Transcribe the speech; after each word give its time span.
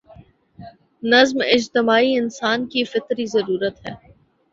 نظم 1.03 1.37
اجتماعی 1.45 2.15
انسان 2.15 2.65
کی 2.67 2.83
فطری 2.83 3.25
ضرورت 3.25 3.85
ہے۔ 3.85 3.93